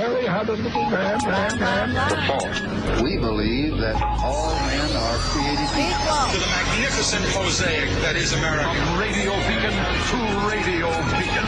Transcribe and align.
Mary 0.00 0.24
had 0.24 0.48
a 0.48 0.52
little 0.52 0.80
lamb, 0.80 1.20
lamb, 1.28 1.58
lamb. 1.60 2.26
False. 2.26 3.02
We 3.02 3.18
believe 3.18 3.76
that 3.84 4.00
all 4.24 4.54
men 4.64 4.96
are 4.96 5.18
created 5.28 5.68
equal. 5.76 6.24
To 6.32 6.38
the 6.40 6.50
magnificent 6.56 7.24
mosaic 7.34 7.90
that 8.00 8.16
is 8.16 8.32
America. 8.32 8.64
From 8.64 8.98
Radio 8.98 9.32
Beacon 9.44 9.76
to 10.08 10.18
Radio 10.48 10.88
Beacon. 11.20 11.46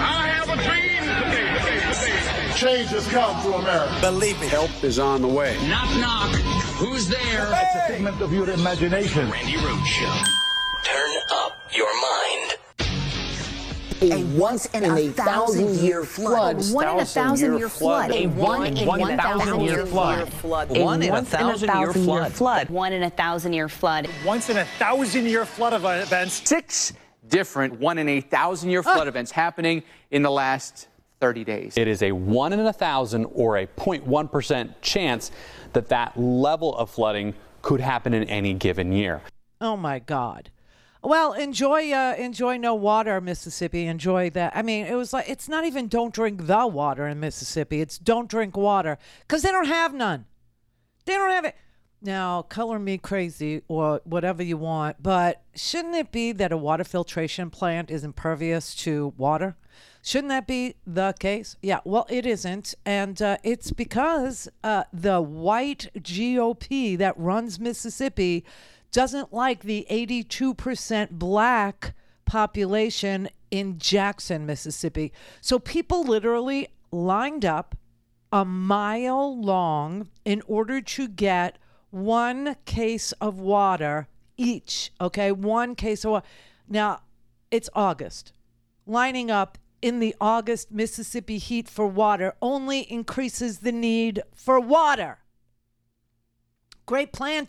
I 0.00 0.32
have 0.32 0.48
a 0.48 0.56
dream 0.64 1.02
today, 1.12 1.44
today, 1.60 1.92
today. 1.92 2.56
Change 2.56 2.88
has 2.88 3.06
come 3.08 3.36
to 3.42 3.58
America. 3.58 3.94
Believe 4.00 4.40
it. 4.40 4.48
Help 4.48 4.72
is 4.82 4.98
on 4.98 5.20
the 5.20 5.28
way. 5.28 5.52
Knock, 5.68 5.90
knock. 6.00 6.34
Who's 6.80 7.06
there? 7.06 7.52
It's 7.52 7.76
a 7.76 7.92
figment 7.92 8.22
of 8.22 8.32
your 8.32 8.48
imagination. 8.48 9.28
Randi 9.28 9.56
Rhodes 9.56 9.86
Show. 9.86 10.22
Turn 10.84 11.12
up 11.32 11.68
your 11.76 11.92
mind. 12.00 12.29
A 14.02 14.24
once 14.24 14.66
in 14.66 14.84
a 14.84 15.08
thousand 15.08 15.78
year 15.78 16.04
flood. 16.04 16.62
One 16.72 16.88
in 16.88 17.00
a 17.00 17.04
thousand 17.04 17.58
year 17.58 17.68
flood. 17.68 18.10
A 18.10 18.26
one 18.28 18.66
in 18.66 18.78
a 18.78 18.86
one 18.86 19.16
thousand 19.18 19.60
year 19.60 19.86
flood. 19.86 20.30
One 20.70 21.02
in 21.02 21.12
a 21.12 21.22
thousand 21.22 21.78
year 21.78 21.92
flood. 21.92 22.70
One 22.70 22.92
in 22.92 23.02
a 23.02 23.10
thousand 23.10 23.52
year 23.52 23.68
flood. 23.68 24.08
Once 24.24 24.48
in 24.48 24.56
a 24.56 24.64
thousand 24.64 25.26
year 25.26 25.44
flood 25.44 25.74
of 25.74 25.84
events. 25.84 26.48
Six 26.48 26.94
different 27.28 27.78
one 27.78 27.98
in 27.98 28.08
a 28.08 28.20
thousand 28.20 28.70
year 28.70 28.82
flood 28.82 29.06
events 29.06 29.30
happening 29.30 29.82
in 30.10 30.22
the 30.22 30.30
last 30.30 30.88
30 31.20 31.44
days. 31.44 31.76
It 31.76 31.86
is 31.86 32.02
a 32.02 32.12
one 32.12 32.52
in 32.52 32.60
a 32.60 32.72
thousand 32.72 33.26
or 33.26 33.58
a 33.58 33.66
0.1% 33.66 34.74
chance 34.80 35.30
that 35.74 35.88
that 35.88 36.18
level 36.18 36.74
of 36.76 36.90
flooding 36.90 37.34
could 37.62 37.80
happen 37.80 38.14
in 38.14 38.24
any 38.24 38.54
given 38.54 38.92
year. 38.92 39.20
Oh 39.60 39.76
my 39.76 39.98
God. 39.98 40.50
Well, 41.02 41.32
enjoy 41.32 41.92
uh, 41.92 42.14
enjoy 42.18 42.58
no 42.58 42.74
water, 42.74 43.20
Mississippi. 43.20 43.86
Enjoy 43.86 44.28
that. 44.30 44.52
I 44.54 44.62
mean, 44.62 44.86
it 44.86 44.94
was 44.94 45.12
like 45.12 45.28
it's 45.28 45.48
not 45.48 45.64
even 45.64 45.88
don't 45.88 46.12
drink 46.12 46.46
the 46.46 46.66
water 46.66 47.08
in 47.08 47.20
Mississippi. 47.20 47.80
It's 47.80 47.98
don't 47.98 48.28
drink 48.28 48.56
water 48.56 48.98
because 49.20 49.42
they 49.42 49.50
don't 49.50 49.66
have 49.66 49.94
none. 49.94 50.26
They 51.06 51.14
don't 51.14 51.30
have 51.30 51.46
it. 51.46 51.56
Now, 52.02 52.42
color 52.42 52.78
me 52.78 52.96
crazy 52.96 53.62
or 53.68 54.00
whatever 54.04 54.42
you 54.42 54.56
want, 54.56 55.02
but 55.02 55.42
shouldn't 55.54 55.94
it 55.94 56.10
be 56.10 56.32
that 56.32 56.50
a 56.52 56.56
water 56.56 56.84
filtration 56.84 57.50
plant 57.50 57.90
is 57.90 58.04
impervious 58.04 58.74
to 58.76 59.12
water? 59.18 59.56
Shouldn't 60.02 60.30
that 60.30 60.46
be 60.46 60.76
the 60.86 61.14
case? 61.18 61.56
Yeah, 61.60 61.80
well, 61.84 62.06
it 62.08 62.24
isn't. 62.24 62.74
And 62.86 63.20
uh, 63.20 63.36
it's 63.42 63.70
because 63.70 64.48
uh, 64.64 64.84
the 64.94 65.20
white 65.20 65.90
GOP 65.98 66.96
that 66.96 67.18
runs 67.18 67.60
Mississippi 67.60 68.44
doesn't 68.90 69.32
like 69.32 69.62
the 69.62 69.86
82% 69.90 71.10
black 71.10 71.94
population 72.24 73.28
in 73.50 73.78
Jackson, 73.78 74.46
Mississippi. 74.46 75.12
So 75.40 75.58
people 75.58 76.04
literally 76.04 76.68
lined 76.92 77.44
up 77.44 77.76
a 78.32 78.44
mile 78.44 79.40
long 79.40 80.08
in 80.24 80.42
order 80.46 80.80
to 80.80 81.08
get 81.08 81.58
one 81.90 82.56
case 82.64 83.12
of 83.12 83.40
water 83.40 84.08
each. 84.36 84.92
Okay, 85.00 85.32
one 85.32 85.74
case 85.74 86.04
of 86.04 86.12
water. 86.12 86.26
Now, 86.68 87.00
it's 87.50 87.68
August. 87.74 88.32
Lining 88.86 89.30
up 89.30 89.58
in 89.82 89.98
the 89.98 90.14
August 90.20 90.70
Mississippi 90.70 91.38
heat 91.38 91.68
for 91.68 91.86
water 91.86 92.34
only 92.40 92.80
increases 92.80 93.58
the 93.58 93.72
need 93.72 94.22
for 94.34 94.60
water. 94.60 95.18
Great 96.86 97.12
plan, 97.12 97.46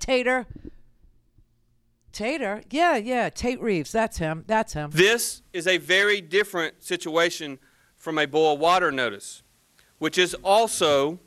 Tater. 2.12 2.64
Yeah, 2.70 2.98
yeah, 2.98 3.30
Tate 3.30 3.62
Reeves. 3.62 3.92
That's 3.92 4.17
him. 4.17 4.44
That's 4.48 4.73
him. 4.73 4.92
This 4.94 5.42
is 5.54 5.67
a 5.67 5.78
very 5.78 6.22
different 6.22 6.84
situation 6.84 7.59
from 7.98 8.18
a 8.18 8.26
boil 8.26 8.58
water 8.58 8.92
notice, 8.92 9.44
which 10.00 10.18
is 10.18 10.34
also 10.44 11.20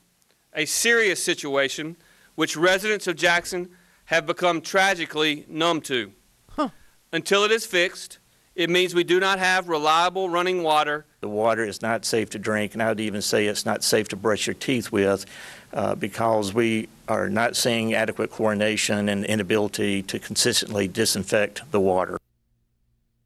a 0.53 0.65
serious 0.65 1.23
situation 1.23 1.97
which 2.35 2.57
residents 2.57 3.07
of 3.07 3.17
Jackson 3.17 3.71
have 4.07 4.27
become 4.27 4.61
tragically 4.61 5.47
numb 5.49 5.81
to. 5.83 6.13
Huh. 6.51 6.71
Until 7.13 7.45
it 7.45 7.51
is 7.51 7.65
fixed, 7.65 8.19
it 8.55 8.71
means 8.71 8.95
we 8.95 9.05
do 9.05 9.19
not 9.19 9.39
have 9.39 9.69
reliable 9.69 10.29
running 10.29 10.63
water. 10.63 11.05
The 11.21 11.29
water 11.29 11.65
is 11.65 11.83
not 11.83 12.05
safe 12.05 12.31
to 12.31 12.39
drink, 12.39 12.75
and 12.75 12.83
I 12.83 12.89
would 12.89 13.01
even 13.01 13.21
say 13.21 13.47
it's 13.47 13.67
not 13.67 13.83
safe 13.83 14.09
to 14.09 14.17
brush 14.17 14.47
your 14.47 14.55
teeth 14.55 14.93
with 14.93 15.27
uh, 15.73 15.97
because 15.97 16.55
we 16.55 16.89
are 17.09 17.29
not 17.29 17.57
seeing 17.57 17.95
adequate 17.95 18.31
chlorination 18.31 19.11
and 19.11 19.25
inability 19.25 20.03
to 20.05 20.19
consistently 20.19 20.87
disinfect 20.87 21.63
the 21.73 21.81
water. 21.81 22.19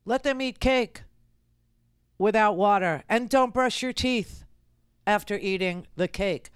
Let 0.07 0.23
them 0.23 0.41
eat 0.41 0.61
cake 0.61 1.03
without 2.17 2.57
water 2.57 3.05
and 3.09 3.29
don't 3.29 3.53
brush 3.53 3.83
your 3.83 3.93
teeth 3.93 4.45
after 5.07 5.37
eating 5.37 5.87
the 5.97 6.09
cake. 6.09 6.51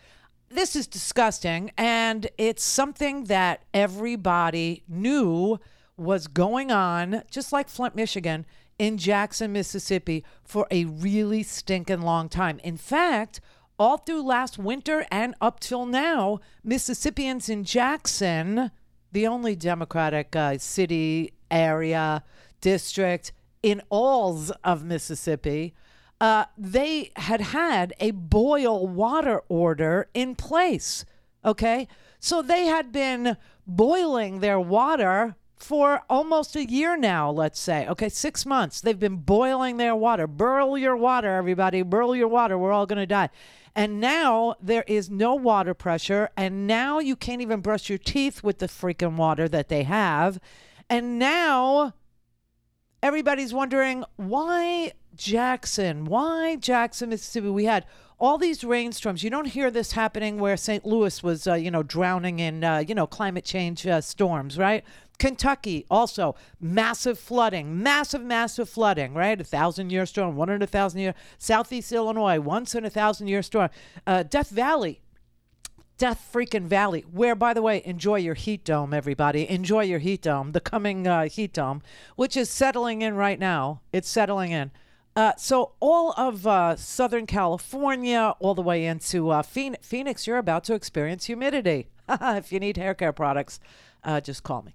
This 0.48 0.76
is 0.76 0.86
disgusting, 0.86 1.72
and 1.78 2.28
it's 2.36 2.62
something 2.62 3.24
that 3.24 3.64
everybody 3.72 4.82
knew 4.88 5.58
was 5.96 6.26
going 6.26 6.70
on, 6.70 7.22
just 7.30 7.52
like 7.52 7.68
Flint, 7.68 7.94
Michigan, 7.94 8.44
in 8.78 8.98
Jackson, 8.98 9.52
Mississippi, 9.52 10.24
for 10.44 10.66
a 10.70 10.84
really 10.84 11.42
stinking 11.42 12.02
long 12.02 12.28
time. 12.28 12.58
In 12.64 12.76
fact, 12.76 13.40
all 13.78 13.98
through 13.98 14.22
last 14.22 14.58
winter 14.58 15.06
and 15.10 15.34
up 15.40 15.60
till 15.60 15.86
now, 15.86 16.40
Mississippians 16.62 17.48
in 17.48 17.64
Jackson, 17.64 18.70
the 19.10 19.26
only 19.26 19.56
Democratic 19.56 20.34
uh, 20.36 20.58
city, 20.58 21.32
area, 21.50 22.24
district 22.60 23.32
in 23.62 23.82
alls 23.90 24.50
of 24.64 24.84
Mississippi, 24.84 25.74
uh, 26.20 26.44
they 26.56 27.10
had 27.16 27.40
had 27.40 27.92
a 27.98 28.12
boil 28.12 28.86
water 28.86 29.42
order 29.48 30.08
in 30.14 30.34
place. 30.34 31.04
Okay. 31.44 31.88
So 32.20 32.40
they 32.40 32.66
had 32.66 32.92
been 32.92 33.36
boiling 33.66 34.38
their 34.38 34.60
water 34.60 35.34
for 35.62 36.02
almost 36.10 36.56
a 36.56 36.68
year 36.68 36.96
now, 36.96 37.30
let's 37.30 37.60
say. 37.60 37.86
Okay, 37.88 38.08
six 38.08 38.44
months. 38.44 38.80
They've 38.80 38.98
been 38.98 39.16
boiling 39.16 39.76
their 39.76 39.94
water. 39.94 40.26
Burl 40.26 40.76
your 40.76 40.96
water, 40.96 41.28
everybody. 41.36 41.82
Burl 41.82 42.16
your 42.16 42.28
water. 42.28 42.58
We're 42.58 42.72
all 42.72 42.86
going 42.86 42.98
to 42.98 43.06
die. 43.06 43.30
And 43.74 44.00
now 44.00 44.56
there 44.60 44.84
is 44.86 45.08
no 45.08 45.34
water 45.34 45.72
pressure. 45.72 46.28
And 46.36 46.66
now 46.66 46.98
you 46.98 47.16
can't 47.16 47.40
even 47.40 47.60
brush 47.60 47.88
your 47.88 47.98
teeth 47.98 48.42
with 48.42 48.58
the 48.58 48.66
freaking 48.66 49.16
water 49.16 49.48
that 49.48 49.68
they 49.68 49.84
have. 49.84 50.40
And 50.90 51.18
now 51.18 51.94
everybody's 53.02 53.54
wondering 53.54 54.04
why 54.16 54.92
Jackson? 55.14 56.04
Why 56.04 56.56
Jackson, 56.56 57.10
Mississippi? 57.10 57.48
We 57.48 57.64
had 57.64 57.86
all 58.18 58.38
these 58.38 58.62
rainstorms. 58.62 59.22
You 59.22 59.30
don't 59.30 59.46
hear 59.46 59.70
this 59.70 59.92
happening 59.92 60.38
where 60.38 60.56
St. 60.56 60.84
Louis 60.84 61.22
was, 61.22 61.46
uh, 61.46 61.54
you 61.54 61.70
know, 61.70 61.82
drowning 61.82 62.38
in, 62.38 62.62
uh, 62.62 62.78
you 62.86 62.94
know, 62.94 63.06
climate 63.06 63.44
change 63.44 63.86
uh, 63.86 64.00
storms, 64.00 64.58
right? 64.58 64.84
Kentucky 65.22 65.86
also 65.88 66.34
massive 66.60 67.16
flooding, 67.16 67.80
massive, 67.80 68.24
massive 68.24 68.68
flooding, 68.68 69.14
right? 69.14 69.40
A 69.40 69.44
thousand 69.44 69.92
year 69.92 70.04
storm, 70.04 70.34
one 70.34 70.48
in 70.48 70.60
a 70.62 70.66
thousand 70.66 70.98
year. 70.98 71.14
Southeast 71.38 71.92
Illinois, 71.92 72.40
once 72.40 72.74
in 72.74 72.84
a 72.84 72.90
thousand 72.90 73.28
year 73.28 73.40
storm. 73.40 73.70
Uh, 74.04 74.24
Death 74.24 74.50
Valley, 74.50 75.00
Death 75.96 76.28
freaking 76.34 76.64
Valley, 76.64 77.02
where, 77.02 77.36
by 77.36 77.54
the 77.54 77.62
way, 77.62 77.82
enjoy 77.84 78.16
your 78.16 78.34
heat 78.34 78.64
dome, 78.64 78.92
everybody. 78.92 79.48
Enjoy 79.48 79.84
your 79.84 80.00
heat 80.00 80.22
dome, 80.22 80.50
the 80.50 80.60
coming 80.60 81.06
uh, 81.06 81.28
heat 81.28 81.52
dome, 81.52 81.82
which 82.16 82.36
is 82.36 82.50
settling 82.50 83.02
in 83.02 83.14
right 83.14 83.38
now. 83.38 83.80
It's 83.92 84.08
settling 84.08 84.50
in. 84.50 84.72
Uh, 85.14 85.34
so 85.36 85.74
all 85.78 86.14
of 86.16 86.48
uh, 86.48 86.74
Southern 86.74 87.26
California, 87.26 88.34
all 88.40 88.56
the 88.56 88.62
way 88.62 88.84
into 88.84 89.30
uh, 89.30 89.42
Phoenix, 89.42 90.26
you're 90.26 90.38
about 90.38 90.64
to 90.64 90.74
experience 90.74 91.26
humidity. 91.26 91.86
if 92.08 92.50
you 92.50 92.58
need 92.58 92.76
hair 92.76 92.94
care 92.94 93.12
products, 93.12 93.60
uh, 94.02 94.20
just 94.20 94.42
call 94.42 94.62
me. 94.62 94.74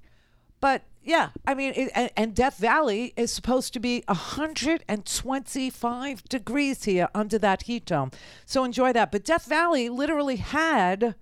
But 0.59 0.84
yeah, 1.03 1.29
I 1.45 1.53
mean, 1.53 1.73
it, 1.75 1.91
and, 1.95 2.12
and 2.18 2.35
Death 2.35 2.57
Valley 2.57 3.13
is 3.16 3.31
supposed 3.31 3.73
to 3.73 3.79
be 3.79 4.03
125 4.07 6.23
degrees 6.25 6.84
here 6.84 7.07
under 7.15 7.38
that 7.38 7.63
heat 7.63 7.86
dome. 7.86 8.12
So 8.45 8.63
enjoy 8.63 8.92
that. 8.94 9.12
But 9.12 9.24
Death 9.24 9.45
Valley 9.45 9.89
literally 9.89 10.38
had 10.38 11.15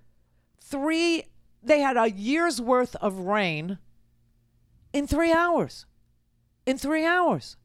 three, 0.59 1.25
they 1.61 1.81
had 1.81 1.97
a 1.97 2.09
year's 2.09 2.59
worth 2.59 2.95
of 2.95 3.19
rain 3.19 3.77
in 4.91 5.05
three 5.05 5.31
hours. 5.31 5.85
In 6.65 6.79
three 6.79 7.05
hours. 7.05 7.57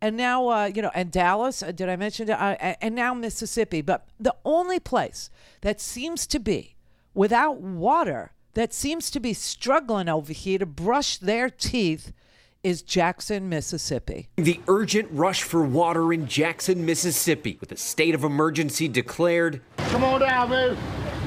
And 0.00 0.16
now, 0.16 0.48
uh, 0.48 0.66
you 0.66 0.82
know, 0.82 0.90
and 0.94 1.10
Dallas, 1.10 1.62
uh, 1.62 1.72
did 1.72 1.88
I 1.88 1.96
mention? 1.96 2.30
Uh, 2.30 2.74
and 2.80 2.94
now 2.94 3.14
Mississippi. 3.14 3.80
But 3.80 4.08
the 4.18 4.34
only 4.44 4.80
place 4.80 5.30
that 5.60 5.80
seems 5.80 6.26
to 6.28 6.40
be 6.40 6.76
without 7.14 7.60
water 7.60 8.32
that 8.56 8.72
seems 8.72 9.10
to 9.10 9.20
be 9.20 9.34
struggling 9.34 10.08
over 10.08 10.32
here 10.32 10.58
to 10.58 10.64
brush 10.64 11.18
their 11.18 11.50
teeth 11.50 12.12
is 12.62 12.80
Jackson, 12.80 13.50
Mississippi. 13.50 14.30
The 14.36 14.60
urgent 14.66 15.08
rush 15.12 15.42
for 15.42 15.62
water 15.62 16.10
in 16.10 16.26
Jackson, 16.26 16.84
Mississippi, 16.86 17.58
with 17.60 17.70
a 17.70 17.76
state 17.76 18.14
of 18.14 18.24
emergency 18.24 18.88
declared. 18.88 19.60
Come 19.76 20.02
on 20.02 20.20
down, 20.20 20.48
baby. 20.48 20.76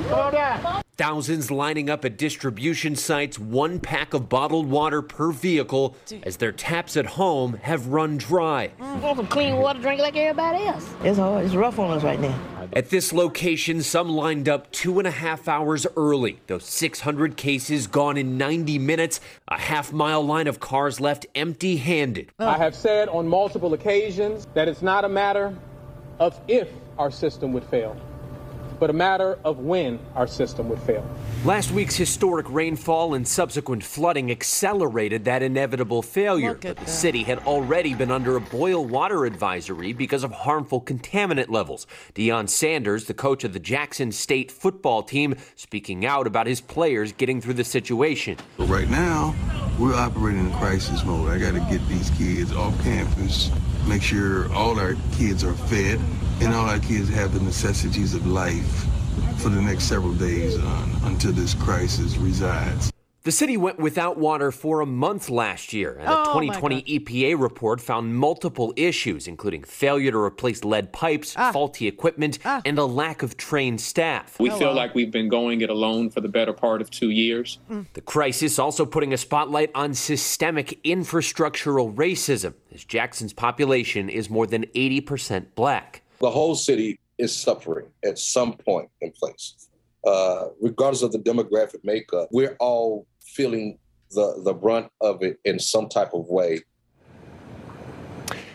Come 0.08 0.20
on 0.20 0.34
down. 0.34 0.82
Thousands 0.98 1.52
lining 1.52 1.88
up 1.90 2.04
at 2.04 2.18
distribution 2.18 2.96
sites, 2.96 3.38
one 3.38 3.80
pack 3.80 4.16
of 4.16 4.28
bottled 4.28 4.68
water 4.68 5.04
per 5.04 5.32
vehicle, 5.32 5.96
as 6.24 6.38
their 6.38 6.52
taps 6.52 6.98
at 6.98 7.06
home 7.06 7.54
have 7.62 7.88
run 7.88 8.18
dry. 8.18 8.72
Mm, 8.82 9.02
want 9.02 9.18
some 9.18 9.28
clean 9.28 9.58
water, 9.58 9.80
drink 9.80 10.02
like 10.02 10.18
everybody 10.18 10.66
else. 10.66 10.90
It's 11.04 11.20
hard. 11.20 11.46
It's 11.46 11.54
rough 11.54 11.78
on 11.78 11.96
us 11.96 12.04
right 12.04 12.20
now. 12.20 12.59
At 12.72 12.92
this 12.92 13.12
location, 13.12 13.82
some 13.82 14.10
lined 14.10 14.48
up 14.48 14.72
two 14.72 15.00
and 15.00 15.08
a 15.08 15.12
half 15.12 15.48
hours 15.48 15.88
early. 15.98 16.40
Those 16.46 16.66
600 16.66 17.36
cases 17.36 17.88
gone 17.88 18.16
in 18.16 18.38
90 18.38 18.78
minutes, 18.78 19.20
a 19.48 19.58
half 19.58 19.92
mile 19.92 20.22
line 20.22 20.46
of 20.46 20.60
cars 20.60 21.00
left 21.00 21.26
empty 21.34 21.78
handed. 21.78 22.32
I 22.38 22.58
have 22.58 22.76
said 22.76 23.10
on 23.10 23.28
multiple 23.28 23.74
occasions 23.74 24.46
that 24.54 24.68
it's 24.68 24.84
not 24.84 25.04
a 25.04 25.10
matter 25.10 25.56
of 26.20 26.40
if 26.48 26.70
our 27.00 27.10
system 27.10 27.54
would 27.54 27.64
fail, 27.64 27.98
but 28.80 28.90
a 28.90 28.94
matter 28.94 29.38
of 29.44 29.60
when 29.60 30.00
our 30.16 30.28
system 30.28 30.70
would 30.70 30.80
fail. 30.80 31.06
Last 31.44 31.72
week's 31.72 31.96
historic 31.96 32.50
rainfall 32.50 33.14
and 33.14 33.28
subsequent 33.28 33.84
flooding 33.84 34.32
accelerated 34.32 35.26
that 35.26 35.42
inevitable 35.42 36.02
failure. 36.02 36.56
But 36.56 36.78
the 36.78 36.86
city 36.86 37.24
had 37.24 37.40
already 37.40 37.94
been 37.94 38.12
under 38.12 38.36
a 38.36 38.42
boil 38.42 38.86
water 38.86 39.26
advisory 39.26 39.94
because 39.94 40.24
of 40.24 40.32
harmful 40.32 40.82
contaminant 40.82 41.50
levels. 41.50 41.88
Deion 42.16 42.50
Sanders, 42.50 43.06
the 43.06 43.14
coach 43.14 43.44
of 43.44 43.54
the 43.54 43.60
Jackson 43.60 44.12
State 44.12 44.52
football 44.52 45.04
team, 45.04 45.36
speaking 45.56 46.06
out 46.06 46.28
about 46.28 46.48
his 46.48 46.62
players 46.62 47.12
getting 47.12 47.42
through 47.42 47.56
the 47.56 47.64
situation. 47.64 48.38
Right 48.58 48.90
now, 48.90 49.36
we're 49.80 49.96
operating 49.96 50.42
in 50.42 50.52
crisis 50.54 51.06
mode. 51.06 51.30
I 51.30 51.40
got 51.40 51.54
to 51.54 51.60
get 51.72 51.86
these 51.88 52.10
kids 52.12 52.54
off 52.54 52.78
campus, 52.84 53.50
make 53.88 54.02
sure 54.02 54.52
all 54.54 54.80
our 54.80 54.96
kids 55.14 55.44
are 55.44 55.54
fed, 55.54 56.00
and 56.42 56.54
all 56.54 56.70
our 56.70 56.80
kids 56.80 57.10
have 57.10 57.34
the 57.34 57.40
necessities 57.42 58.14
of 58.14 58.26
life 58.26 58.86
for 59.38 59.50
the 59.50 59.62
next 59.62 59.86
several 59.86 60.14
days 60.14 60.58
on, 60.58 60.92
until 61.04 61.32
this 61.32 61.54
crisis 61.54 62.18
resides. 62.18 62.92
The 63.24 63.34
city 63.34 63.58
went 63.58 63.80
without 63.80 64.18
water 64.18 64.50
for 64.50 64.80
a 64.80 64.86
month 64.86 65.30
last 65.30 65.74
year, 65.74 65.98
and 66.00 66.08
a 66.08 66.20
Oh, 66.20 66.36
my 66.36 66.56
2020 66.56 66.84
EPA 66.84 67.40
report 67.40 67.82
found 67.82 68.16
multiple 68.16 68.74
issues, 68.78 69.28
including 69.28 69.64
failure 69.64 70.12
to 70.12 70.18
replace 70.18 70.64
lead 70.64 70.94
pipes, 70.94 71.36
ah. 71.38 71.52
faulty 71.52 71.86
equipment, 71.86 72.40
ah. 72.46 72.62
and 72.64 72.80
a 72.80 72.86
lack 72.86 73.22
of 73.22 73.36
trained 73.36 73.82
staff. 73.82 74.40
We 74.40 74.50
feel 74.52 74.74
like 74.74 74.96
we've 74.96 75.12
been 75.12 75.28
going 75.28 75.60
it 75.60 75.70
alone 75.70 76.10
for 76.10 76.22
the 76.22 76.30
better 76.30 76.54
part 76.54 76.82
of 76.82 76.90
two 76.90 77.10
years. 77.10 77.60
Mm. 77.70 77.88
The 77.92 78.02
crisis 78.02 78.58
also 78.58 78.86
putting 78.86 79.12
a 79.12 79.18
spotlight 79.18 79.72
on 79.76 79.94
systemic 79.94 80.82
infrastructural 80.84 81.94
racism, 81.94 82.54
as 82.74 82.86
Jackson's 82.86 83.34
population 83.34 84.08
is 84.08 84.30
more 84.30 84.48
than 84.48 84.64
80% 84.68 85.48
black. 85.56 86.04
The 86.20 86.30
whole 86.30 86.56
city 86.56 87.00
is 87.18 87.36
suffering 87.36 87.88
at 88.04 88.20
some 88.20 88.54
point 88.54 88.90
in 89.02 89.12
place. 89.12 89.70
Uh, 90.06 90.48
regardless 90.62 91.02
of 91.02 91.12
the 91.12 91.20
demographic 91.20 91.84
makeup, 91.84 92.28
we're 92.32 92.56
all 92.60 93.06
feeling 93.22 93.78
the, 94.12 94.42
the 94.44 94.54
brunt 94.54 94.90
of 95.02 95.24
it 95.24 95.40
in 95.46 95.60
some 95.60 95.88
type 95.88 96.14
of 96.14 96.28
way. 96.28 96.62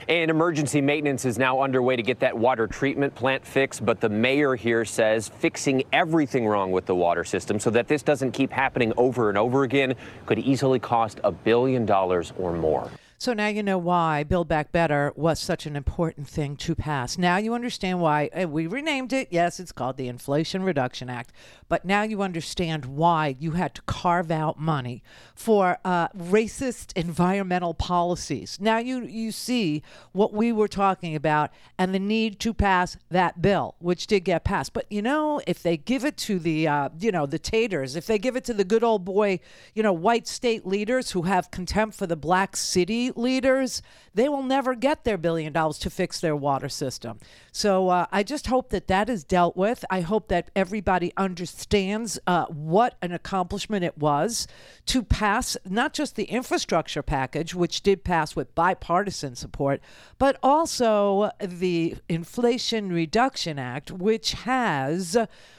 And 0.07 0.31
emergency 0.31 0.83
maintenance 0.83 1.25
is 1.25 1.39
now 1.39 1.63
underway 1.63 1.97
to 1.97 2.03
get 2.03 2.21
that 2.21 2.37
water 2.37 2.67
treatment 2.67 3.15
plant 3.15 3.47
fixed. 3.47 3.87
But 3.87 4.01
the 4.01 4.11
mayor 4.11 4.55
here 4.55 4.85
says 4.85 5.29
fixing 5.29 5.85
everything 5.93 6.47
wrong 6.47 6.71
with 6.71 6.85
the 6.85 6.95
water 6.95 7.25
system 7.25 7.59
so 7.59 7.71
that 7.71 7.89
this 7.89 8.03
doesn't 8.03 8.33
keep 8.33 8.51
happening 8.51 8.93
over 8.99 9.31
and 9.31 9.39
over 9.39 9.63
again 9.63 9.95
could 10.27 10.39
easily 10.39 10.79
cost 10.79 11.21
a 11.25 11.33
billion 11.33 11.87
dollars 11.87 12.35
or 12.39 12.53
more. 12.53 12.91
So 13.25 13.33
now 13.33 13.47
you 13.47 13.63
know 13.63 13.79
why 13.79 14.23
Build 14.23 14.49
Back 14.49 14.71
Better 14.71 15.11
was 15.17 15.41
such 15.41 15.65
an 15.65 15.77
important 15.77 16.29
thing 16.29 16.57
to 16.57 16.75
pass. 16.75 17.17
Now 17.17 17.39
you 17.39 17.55
understand 17.55 18.03
why 18.03 18.29
we 18.47 18.67
renamed 18.67 19.15
it. 19.15 19.29
Yes, 19.31 19.59
it's 19.59 19.73
called 19.73 19.97
the 19.97 20.09
Inflation 20.09 20.63
Reduction 20.63 21.09
Act. 21.09 21.33
But 21.67 21.87
now 21.87 22.03
you 22.03 22.21
understand 22.21 22.85
why 22.85 23.35
you 23.39 23.53
had 23.53 23.75
to 23.77 23.83
carve 23.83 24.31
out 24.31 24.61
money 24.61 25.03
for 25.35 25.79
uh, 25.87 26.09
racist 26.09 26.93
environmental 26.97 27.73
policies. 27.73 28.59
Now 28.61 28.77
you 28.77 29.07
you 29.07 29.33
see 29.33 29.83
what 30.13 30.35
we 30.35 30.53
were 30.53 30.69
talking 30.69 31.17
about 31.17 31.51
and 31.79 31.95
the 31.95 31.99
need 31.99 32.39
to 32.41 32.53
pass 32.53 32.99
that 33.09 33.41
bill, 33.41 33.75
which 33.79 34.07
did 34.07 34.21
get 34.21 34.45
passed. 34.45 34.75
But 34.75 34.85
you 34.91 35.01
know, 35.01 35.41
if 35.47 35.63
they 35.63 35.79
give 35.79 36.05
it 36.05 36.19
to 36.19 36.39
the 36.39 36.69
uh, 36.69 36.91
you 37.01 37.11
know 37.11 37.25
the 37.25 37.39
taters, 37.39 37.97
if 37.97 38.07
they 38.07 38.19
give 38.19 38.37
it 38.37 38.45
to 38.45 38.53
the 38.53 38.65
good 38.65 38.85
old 38.85 39.07
boy, 39.07 39.41
you 39.75 39.83
know, 39.83 39.95
white 39.95 40.29
state 40.29 40.67
leaders 40.67 41.13
who 41.13 41.23
have 41.23 41.51
contempt 41.51 41.97
for 41.97 42.07
the 42.07 42.17
black 42.17 42.55
city 42.55 43.13
leaders, 43.17 43.83
they 44.15 44.29
will 44.29 44.43
never 44.43 44.75
get 44.75 45.05
their 45.05 45.19
billion 45.19 45.53
dollars 45.53 45.79
to 45.81 45.91
fix 45.91 46.21
their 46.21 46.37
water 46.37 46.69
system. 46.69 47.19
So 47.53 47.89
uh, 47.89 48.07
I 48.11 48.23
just 48.23 48.47
hope 48.47 48.71
that 48.71 48.89
that 48.89 49.09
is 49.09 49.25
dealt 49.25 49.57
with. 49.57 49.85
I 49.91 50.01
hope 50.01 50.29
that 50.29 50.51
everybody 50.57 51.13
understands 51.17 52.19
uh, 52.27 52.47
what 52.47 52.97
an 53.03 53.13
accomplishment 53.13 53.85
it 53.85 53.99
was 53.99 54.47
to 54.87 55.03
pass 55.03 55.57
not 55.65 55.93
just 55.93 56.17
the 56.17 56.25
infrastructure 56.25 57.03
package, 57.03 57.55
which 57.55 57.83
did 57.83 58.05
pass 58.05 58.35
with 58.35 58.55
bipartisan 58.55 59.35
support, 59.35 59.81
but 60.19 60.39
also 60.43 61.31
the 61.41 61.97
Inflation 62.09 62.93
Reduction 62.93 63.59
Act, 63.59 63.91
which 63.91 64.33
has 64.33 65.17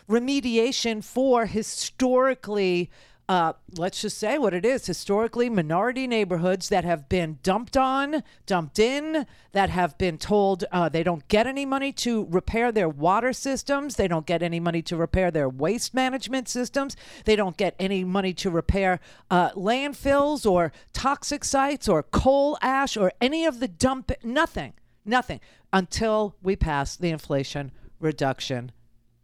remediation 0.09 1.03
for 1.03 1.45
historically 1.45 2.89
uh, 3.27 3.53
let's 3.75 4.01
just 4.01 4.17
say 4.17 4.37
what 4.37 4.53
it 4.53 4.65
is. 4.65 4.85
Historically 4.85 5.49
minority 5.49 6.05
neighborhoods 6.05 6.69
that 6.69 6.83
have 6.83 7.09
been 7.09 7.39
dumped 7.41 7.75
on, 7.75 8.21
dumped 8.45 8.77
in, 8.77 9.25
that 9.51 9.69
have 9.71 9.97
been 9.97 10.17
told 10.17 10.63
uh, 10.71 10.89
they 10.89 11.01
don't 11.01 11.27
get 11.27 11.47
any 11.47 11.65
money 11.65 11.91
to 11.91 12.27
repair 12.29 12.71
their 12.71 12.89
water 12.89 13.33
systems, 13.33 13.95
they 13.95 14.07
don't 14.07 14.27
get 14.27 14.43
any 14.43 14.59
money 14.59 14.81
to 14.83 14.95
repair 14.95 15.31
their 15.31 15.49
waste 15.49 15.93
management 15.93 16.47
systems, 16.47 16.95
they 17.25 17.35
don't 17.35 17.57
get 17.57 17.75
any 17.79 18.03
money 18.03 18.33
to 18.33 18.49
repair 18.51 18.99
uh, 19.31 19.49
landfills 19.51 20.49
or 20.49 20.71
toxic 20.93 21.43
sites 21.43 21.89
or 21.89 22.03
coal 22.03 22.57
ash 22.61 22.95
or 22.95 23.11
any 23.19 23.45
of 23.45 23.59
the 23.59 23.67
dump, 23.67 24.11
nothing, 24.23 24.73
nothing 25.03 25.39
until 25.73 26.35
we 26.43 26.55
pass 26.55 26.95
the 26.95 27.09
Inflation 27.09 27.71
Reduction 27.99 28.71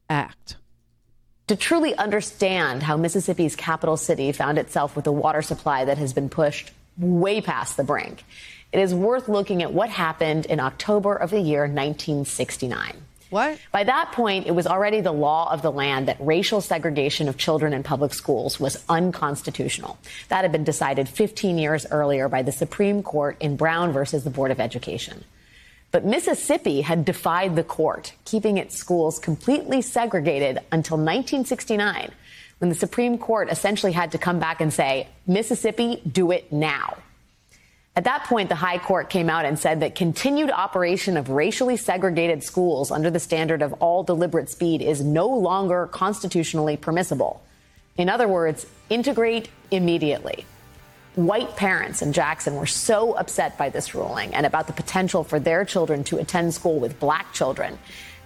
Act. 0.10 0.58
To 1.52 1.58
truly 1.58 1.94
understand 1.94 2.82
how 2.82 2.96
Mississippi's 2.96 3.58
capital 3.58 3.98
city 3.98 4.32
found 4.32 4.58
itself 4.58 4.96
with 4.96 5.06
a 5.06 5.12
water 5.12 5.42
supply 5.42 5.84
that 5.84 5.98
has 5.98 6.14
been 6.14 6.30
pushed 6.30 6.72
way 6.98 7.42
past 7.42 7.76
the 7.76 7.84
brink, 7.84 8.24
it 8.72 8.80
is 8.80 8.96
worth 8.96 9.28
looking 9.28 9.62
at 9.62 9.74
what 9.74 9.90
happened 9.90 10.46
in 10.46 10.62
October 10.62 11.14
of 11.14 11.30
the 11.30 11.42
year 11.42 11.64
1969. 11.64 12.94
What? 13.32 13.60
By 13.74 13.84
that 13.84 14.14
point, 14.14 14.48
it 14.48 14.56
was 14.56 14.66
already 14.66 15.02
the 15.02 15.12
law 15.12 15.52
of 15.52 15.62
the 15.62 15.74
land 15.74 16.08
that 16.08 16.16
racial 16.22 16.62
segregation 16.62 17.28
of 17.28 17.36
children 17.36 17.74
in 17.74 17.84
public 17.84 18.14
schools 18.14 18.58
was 18.58 18.82
unconstitutional. 18.88 19.98
That 20.30 20.46
had 20.46 20.54
been 20.54 20.64
decided 20.64 21.10
15 21.10 21.58
years 21.58 21.86
earlier 21.92 22.30
by 22.30 22.44
the 22.44 22.54
Supreme 22.54 23.04
Court 23.04 23.36
in 23.42 23.58
Brown 23.58 23.92
versus 23.92 24.24
the 24.24 24.30
Board 24.30 24.52
of 24.52 24.62
Education. 24.62 25.26
But 25.92 26.06
Mississippi 26.06 26.82
had 26.82 27.04
defied 27.04 27.56
the 27.56 27.64
court, 27.64 28.14
keeping 28.24 28.58
its 28.58 28.78
schools 28.78 29.20
completely 29.20 29.82
segregated 29.82 30.60
until 30.72 30.98
1969, 30.98 32.12
when 32.60 32.70
the 32.70 32.76
Supreme 32.76 33.18
Court 33.18 33.50
essentially 33.50 33.92
had 33.92 34.12
to 34.14 34.18
come 34.18 34.40
back 34.40 34.62
and 34.62 34.74
say, 34.74 35.08
Mississippi, 35.28 36.02
do 36.10 36.32
it 36.32 36.52
now. 36.52 36.98
At 37.94 38.06
that 38.06 38.24
point, 38.24 38.48
the 38.48 38.56
High 38.56 38.78
Court 38.78 39.10
came 39.10 39.30
out 39.30 39.44
and 39.44 39.60
said 39.60 39.82
that 39.82 39.96
continued 39.96 40.50
operation 40.50 41.18
of 41.18 41.30
racially 41.30 41.76
segregated 41.76 42.42
schools 42.42 42.90
under 42.90 43.10
the 43.10 43.20
standard 43.20 43.62
of 43.62 43.74
all 43.74 44.04
deliberate 44.04 44.50
speed 44.50 44.82
is 44.82 45.04
no 45.04 45.28
longer 45.28 45.88
constitutionally 45.88 46.78
permissible. 46.78 47.44
In 47.98 48.08
other 48.08 48.30
words, 48.30 48.66
integrate 48.90 49.50
immediately. 49.72 50.46
White 51.16 51.58
parents 51.58 52.02
in 52.02 52.14
Jackson 52.14 52.56
were 52.56 52.66
so 52.66 53.14
upset 53.14 53.58
by 53.58 53.70
this 53.70 53.94
ruling 53.94 54.34
and 54.34 54.46
about 54.46 54.68
the 54.68 54.74
potential 54.74 55.26
for 55.26 55.42
their 55.42 55.66
children 55.66 56.06
to 56.06 56.20
attend 56.20 56.54
school 56.54 56.80
with 56.80 57.02
black 57.02 57.34
children 57.34 57.78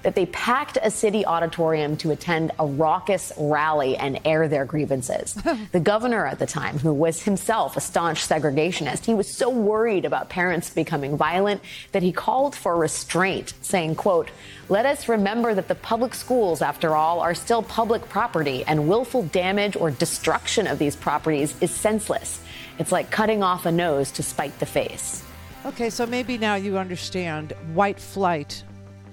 that 0.06 0.14
they 0.14 0.28
packed 0.28 0.78
a 0.84 0.92
city 0.92 1.26
auditorium 1.26 1.98
to 1.98 2.12
attend 2.12 2.52
a 2.60 2.66
raucous 2.66 3.34
rally 3.38 3.98
and 3.98 4.20
air 4.24 4.48
their 4.48 4.64
grievances. 4.64 5.36
the 5.72 5.80
governor 5.80 6.28
at 6.28 6.38
the 6.38 6.46
time, 6.46 6.78
who 6.78 6.94
was 6.94 7.24
himself 7.24 7.76
a 7.76 7.82
staunch 7.82 8.28
segregationist, 8.28 9.04
he 9.04 9.16
was 9.16 9.28
so 9.28 9.50
worried 9.50 10.06
about 10.06 10.30
parents 10.30 10.70
becoming 10.70 11.18
violent 11.18 11.60
that 11.92 12.04
he 12.04 12.12
called 12.12 12.56
for 12.56 12.78
restraint, 12.78 13.56
saying, 13.64 13.96
quote, 13.96 14.30
let 14.70 14.86
us 14.86 15.10
remember 15.10 15.56
that 15.56 15.68
the 15.68 15.74
public 15.74 16.14
schools, 16.14 16.62
after 16.62 16.96
all, 16.96 17.20
are 17.20 17.34
still 17.34 17.64
public 17.64 18.08
property 18.08 18.64
and 18.66 18.88
willful 18.88 19.24
damage 19.24 19.76
or 19.76 19.90
destruction 19.90 20.68
of 20.68 20.78
these 20.78 20.96
properties 20.96 21.56
is 21.62 21.72
senseless. 21.72 22.42
It's 22.80 22.92
like 22.92 23.10
cutting 23.10 23.44
off 23.44 23.66
a 23.66 23.72
nose 23.72 24.12
to 24.12 24.24
spite 24.24 24.58
the 24.60 24.66
face. 24.66 25.24
Okay, 25.66 25.90
so 25.90 26.06
maybe 26.06 26.38
now 26.38 26.56
you 26.56 26.78
understand 26.78 27.54
white 27.74 28.00
flight 28.00 28.64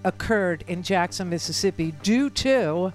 occurred 0.05 0.65
in 0.67 0.83
Jackson, 0.83 1.31
Mississippi 1.31 1.93
due 2.03 2.29
to 2.31 2.93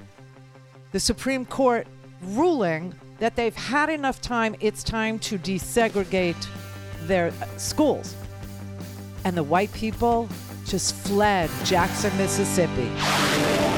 the 0.91 0.99
Supreme 0.99 1.45
Court 1.45 1.87
ruling 2.21 2.93
that 3.19 3.35
they've 3.35 3.55
had 3.55 3.89
enough 3.89 4.21
time, 4.21 4.55
it's 4.59 4.83
time 4.83 5.19
to 5.19 5.37
desegregate 5.39 6.47
their 7.03 7.27
uh, 7.27 7.57
schools. 7.57 8.15
And 9.23 9.35
the 9.35 9.43
white 9.43 9.73
people 9.73 10.29
just 10.65 10.95
fled 10.95 11.49
Jackson, 11.63 12.15
Mississippi. 12.17 13.76